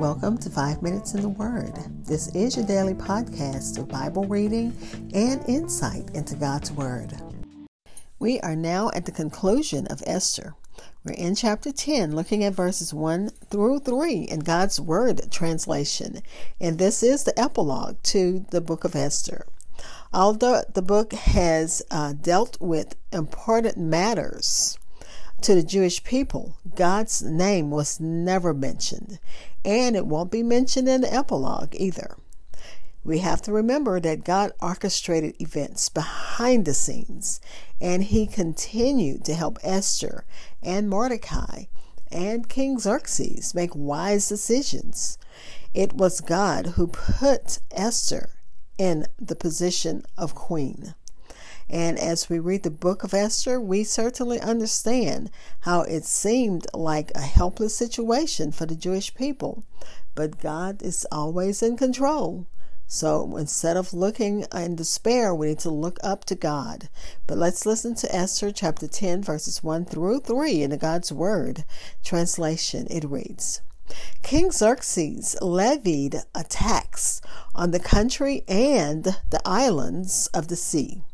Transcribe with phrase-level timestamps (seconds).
[0.00, 1.74] Welcome to Five Minutes in the Word.
[2.06, 4.74] This is your daily podcast of Bible reading
[5.12, 7.12] and insight into God's Word.
[8.18, 10.54] We are now at the conclusion of Esther.
[11.04, 16.22] We're in chapter 10, looking at verses 1 through 3 in God's Word translation.
[16.58, 19.44] And this is the epilogue to the book of Esther.
[20.14, 24.78] Although the book has uh, dealt with important matters,
[25.42, 29.18] to the Jewish people, God's name was never mentioned,
[29.64, 32.16] and it won't be mentioned in the epilogue either.
[33.02, 37.40] We have to remember that God orchestrated events behind the scenes,
[37.80, 40.24] and He continued to help Esther
[40.62, 41.64] and Mordecai
[42.12, 45.16] and King Xerxes make wise decisions.
[45.72, 48.30] It was God who put Esther
[48.76, 50.94] in the position of queen.
[51.72, 57.12] And as we read the book of Esther, we certainly understand how it seemed like
[57.14, 59.62] a helpless situation for the Jewish people.
[60.16, 62.48] But God is always in control.
[62.88, 66.88] So instead of looking in despair, we need to look up to God.
[67.28, 71.64] But let's listen to Esther chapter 10, verses 1 through 3 in the God's Word
[72.02, 72.88] translation.
[72.90, 73.60] It reads
[74.24, 77.20] King Xerxes levied a tax
[77.54, 81.04] on the country and the islands of the sea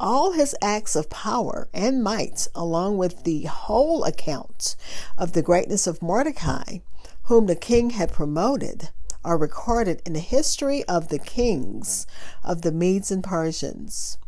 [0.00, 4.76] all his acts of power and might, along with the whole account
[5.16, 6.78] of the greatness of Mordecai,
[7.24, 8.90] whom the king had promoted,
[9.24, 12.06] are recorded in the history of the kings
[12.44, 14.18] of the Medes and Persians.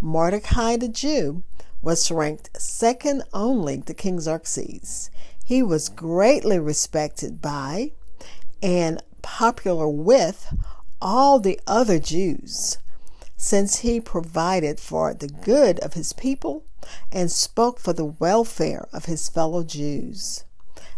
[0.00, 1.42] Mordecai the Jew
[1.82, 5.10] was ranked second only to King Xerxes.
[5.44, 7.92] He was greatly respected by
[8.62, 10.52] and popular with
[11.00, 12.78] all the other Jews
[13.42, 16.62] since he provided for the good of his people
[17.10, 20.44] and spoke for the welfare of his fellow Jews.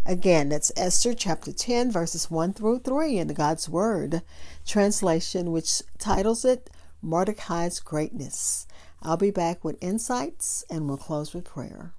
[0.05, 4.23] Again, that's Esther chapter 10, verses 1 through 3 in the God's Word
[4.65, 6.69] translation, which titles it
[7.01, 8.67] Mordecai's Greatness.
[9.01, 11.93] I'll be back with insights and we'll close with prayer.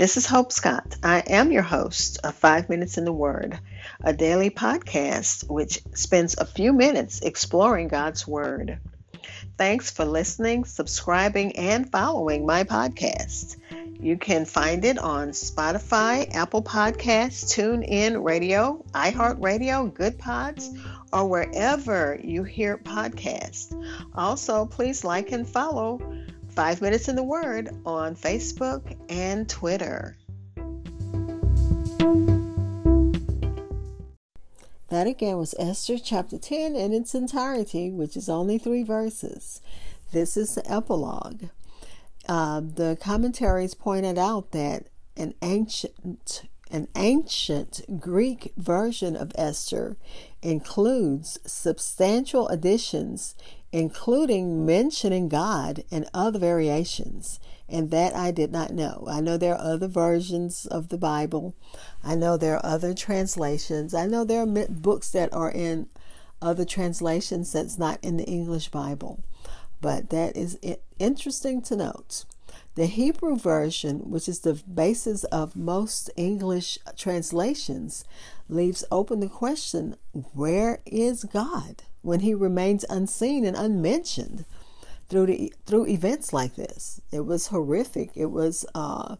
[0.00, 0.96] This is Hope Scott.
[1.02, 3.60] I am your host of Five Minutes in the Word,
[4.02, 8.78] a daily podcast which spends a few minutes exploring God's Word.
[9.56, 13.56] Thanks for listening, subscribing, and following my podcast.
[14.00, 20.70] You can find it on Spotify, Apple Podcasts, TuneIn Radio, iHeartRadio, Good Pods,
[21.12, 23.74] or wherever you hear podcasts.
[24.14, 26.00] Also, please like and follow
[26.48, 30.16] Five Minutes in the Word on Facebook and Twitter.
[34.90, 39.60] That again was Esther chapter 10 in its entirety, which is only three verses.
[40.12, 41.44] This is the epilogue.
[42.28, 44.86] Uh, the commentaries pointed out that
[45.16, 46.42] an ancient
[46.72, 49.96] an ancient Greek version of Esther
[50.40, 53.34] includes substantial additions
[53.72, 57.38] including mentioning God and other variations.
[57.70, 59.06] And that I did not know.
[59.08, 61.54] I know there are other versions of the Bible.
[62.02, 63.94] I know there are other translations.
[63.94, 65.86] I know there are books that are in
[66.42, 69.22] other translations that's not in the English Bible.
[69.80, 70.58] But that is
[70.98, 72.24] interesting to note.
[72.74, 78.04] The Hebrew version, which is the basis of most English translations,
[78.48, 79.96] leaves open the question
[80.32, 81.82] where is God?
[82.02, 84.44] when he remains unseen and unmentioned
[85.10, 87.00] through the, through events like this.
[87.12, 88.12] It was horrific.
[88.14, 89.16] It was uh,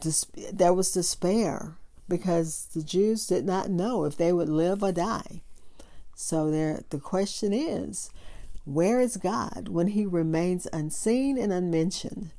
[0.00, 1.76] dis- there was despair
[2.08, 5.42] because the Jews did not know if they would live or die.
[6.14, 8.10] So there, the question is,
[8.64, 12.30] where is God when He remains unseen and unmentioned?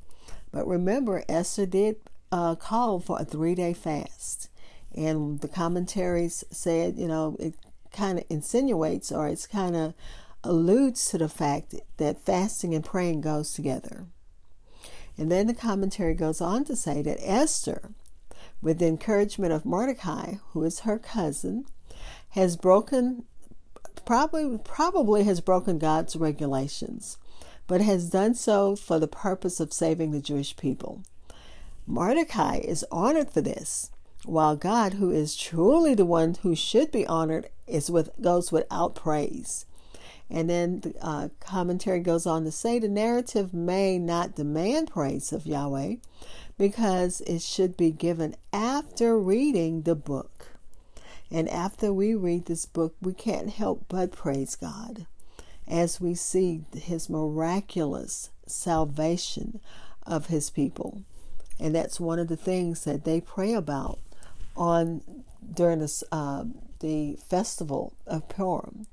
[0.51, 1.95] But remember, Esther did
[2.31, 4.49] uh, call for a three-day fast,
[4.95, 7.55] and the commentaries said, you know, it
[7.91, 9.93] kind of insinuates or it's kind of
[10.43, 14.05] alludes to the fact that fasting and praying goes together.
[15.17, 17.91] And then the commentary goes on to say that Esther,
[18.61, 21.65] with the encouragement of Mordecai, who is her cousin,
[22.29, 23.25] has broken
[24.05, 27.17] probably probably has broken God's regulations,
[27.67, 31.03] but has done so for the purpose of saving the Jewish people.
[31.85, 33.91] Mordecai is honored for this
[34.25, 38.95] while God, who is truly the one who should be honored, is with goes without
[38.95, 39.65] praise.
[40.33, 45.31] And then the uh, commentary goes on to say the narrative may not demand praise
[45.31, 45.97] of Yahweh
[46.57, 50.47] because it should be given after reading the book.
[51.29, 55.05] And after we read this book, we can't help but praise God
[55.67, 59.59] as we see his miraculous salvation
[60.01, 61.03] of his people.
[61.59, 63.99] And that's one of the things that they pray about
[64.57, 65.01] on
[65.53, 66.45] during this, uh,
[66.79, 68.87] the festival of Purim.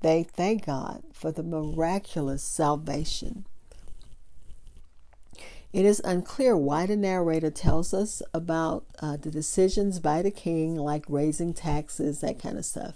[0.00, 3.46] They thank God for the miraculous salvation.
[5.72, 10.76] It is unclear why the narrator tells us about uh, the decisions by the king,
[10.76, 12.94] like raising taxes, that kind of stuff.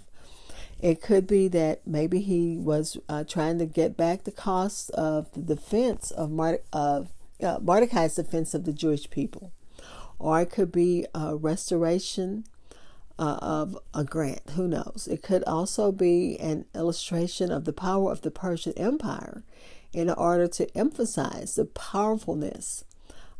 [0.79, 5.31] It could be that maybe he was uh, trying to get back the costs of
[5.33, 7.09] the defense of, Mard- of
[7.43, 9.51] uh, Mordecai's defense of the Jewish people,
[10.17, 12.45] or it could be a restoration
[13.21, 14.41] uh, of a grant.
[14.55, 15.07] Who knows?
[15.09, 19.43] It could also be an illustration of the power of the Persian Empire
[19.93, 22.83] in order to emphasize the powerfulness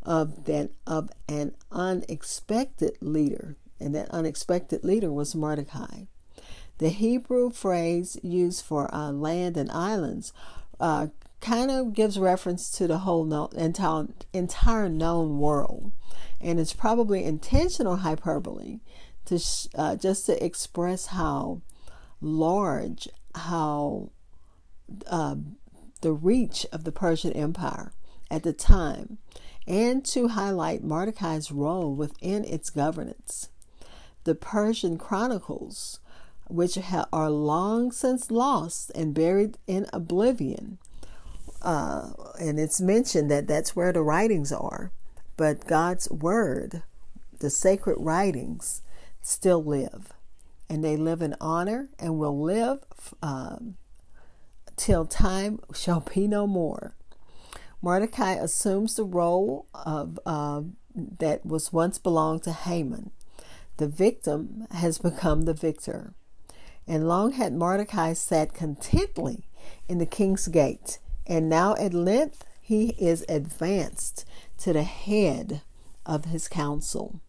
[0.04, 6.04] of that of an unexpected leader, and that unexpected leader was Mordecai.
[6.78, 10.32] The Hebrew phrase used for uh, land and islands
[10.80, 11.08] uh,
[11.40, 15.92] kind of gives reference to the whole known, entire, entire known world,
[16.40, 18.80] and it's probably intentional hyperbole
[19.26, 19.40] to
[19.76, 21.62] uh, just to express how
[22.20, 24.12] large, how
[25.08, 25.36] uh,
[26.02, 27.94] the reach of the Persian Empire
[28.30, 29.18] at the time,
[29.68, 33.50] and to highlight Mordecai's role within its governance.
[34.24, 36.00] The Persian Chronicles
[36.52, 36.78] which
[37.14, 40.78] are long since lost and buried in oblivion.
[41.62, 42.10] Uh,
[42.40, 44.92] and it's mentioned that that's where the writings are.
[45.38, 46.84] But God's word,
[47.40, 48.82] the sacred writings,
[49.22, 50.14] still live.
[50.70, 52.80] And they live in honor and will live
[53.22, 53.76] um,
[54.78, 56.96] till time shall be no more.
[57.82, 60.62] Mordecai assumes the role of uh,
[60.96, 63.12] that was once belonged to Haman.
[63.78, 66.14] The victim has become the victor.
[66.88, 69.48] And long had Mordecai sat contently
[69.88, 74.26] in the king's gate, and now at length he is advanced
[74.60, 75.62] to the head
[76.06, 77.22] of his council.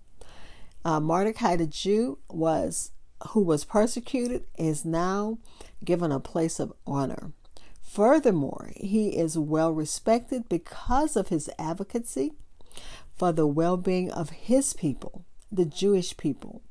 [0.85, 2.93] Uh, Mordecai the Jew was
[3.31, 5.39] who was persecuted is now
[5.85, 7.33] given a place of honor.
[7.81, 12.33] Furthermore, he is well respected because of his advocacy
[13.15, 16.63] for the well being of his people, the Jewish people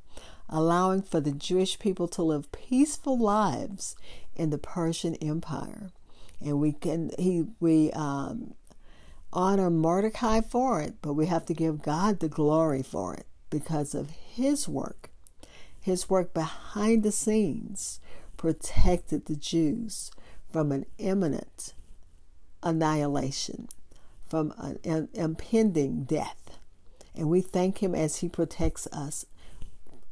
[0.52, 3.96] allowing for the Jewish people to live peaceful lives
[4.36, 5.92] in the Persian Empire.
[6.42, 8.56] And we can he we um,
[9.32, 13.94] honor Mordecai for it, but we have to give God the glory for it because
[13.94, 15.12] of his work.
[15.80, 18.00] His work behind the scenes
[18.38, 20.10] protected the Jews
[20.52, 21.76] from an imminent
[22.64, 23.68] annihilation,
[24.28, 24.54] from
[24.84, 26.58] an impending death.
[27.14, 29.26] And we thank him as he protects us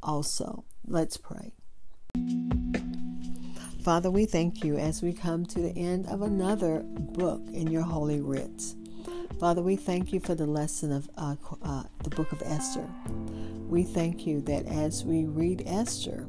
[0.02, 0.64] also.
[0.86, 1.52] Let's pray.
[3.82, 7.82] Father, we thank you as we come to the end of another book in your
[7.82, 8.76] holy writs.
[9.40, 12.86] Father, we thank you for the lesson of uh, uh, the book of Esther.
[13.70, 16.26] We thank you that as we read Esther,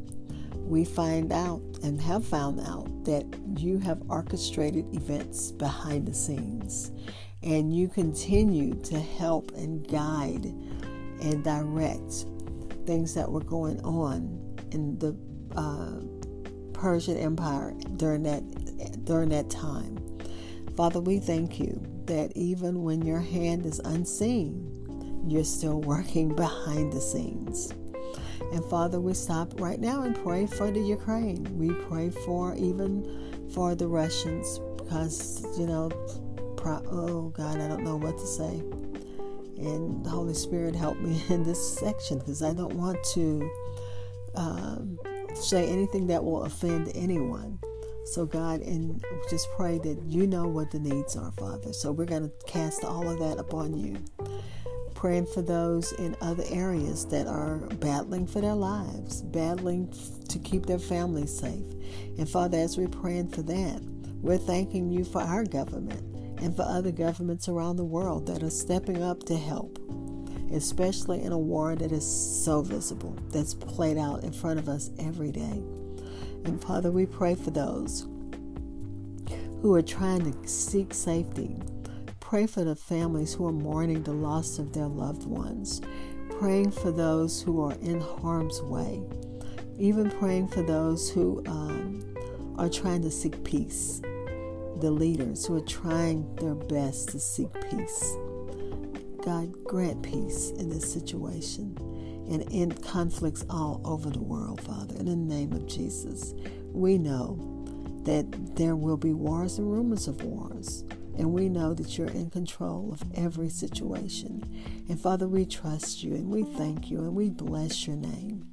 [0.56, 3.26] we find out and have found out that
[3.58, 6.94] you have orchestrated events behind the scenes
[7.44, 12.28] and you continue to help and guide and direct
[12.86, 15.18] things that were going on in the
[15.58, 16.00] uh,
[16.72, 19.98] Persian Empire during that during that time.
[20.78, 26.92] Father, we thank you that even when your hand is unseen, you're still working behind
[26.92, 27.72] the scenes.
[28.52, 31.48] And Father, we stop right now and pray for the Ukraine.
[31.58, 35.88] We pray for even for the Russians because, you know,
[36.58, 38.60] pro- oh God, I don't know what to say.
[39.66, 43.50] And the Holy Spirit help me in this section because I don't want to
[44.36, 45.00] um,
[45.34, 47.58] say anything that will offend anyone.
[48.06, 51.72] So, God, and just pray that you know what the needs are, Father.
[51.72, 53.98] So, we're going to cast all of that upon you.
[54.96, 59.94] Praying for those in other areas that are battling for their lives, battling
[60.30, 61.64] to keep their families safe.
[62.18, 63.82] And, Father, as we're praying for that,
[64.22, 66.04] we're thanking you for our government
[66.42, 69.80] and for other governments around the world that are stepping up to help,
[70.52, 74.90] especially in a war that is so visible, that's played out in front of us
[75.00, 75.64] every day.
[76.46, 78.08] And Father, we pray for those
[79.62, 81.56] who are trying to seek safety.
[82.20, 85.82] Pray for the families who are mourning the loss of their loved ones.
[86.40, 89.04] Praying for those who are in harm's way.
[89.78, 92.16] Even praying for those who um,
[92.58, 94.02] are trying to seek peace
[94.82, 98.16] the leaders who are trying their best to seek peace.
[99.24, 101.78] God, grant peace in this situation
[102.32, 104.96] and in conflicts all over the world, Father.
[104.96, 106.34] In the name of Jesus,
[106.72, 107.38] we know
[108.06, 110.84] that there will be wars and rumors of wars,
[111.18, 114.42] And we know that you're in control of every situation.
[114.88, 118.48] And Father, we trust you and we thank you and we bless your name.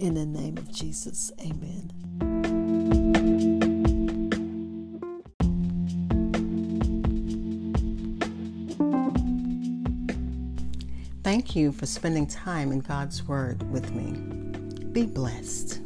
[0.00, 2.29] In the name of Jesus, amen.
[11.60, 14.12] You for spending time in God's Word with me.
[14.92, 15.80] Be blessed.